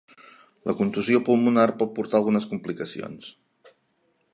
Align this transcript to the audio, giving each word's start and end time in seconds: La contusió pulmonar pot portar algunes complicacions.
La 0.69 0.73
contusió 0.79 1.21
pulmonar 1.29 1.67
pot 1.83 1.95
portar 2.01 2.21
algunes 2.21 2.51
complicacions. 2.55 3.31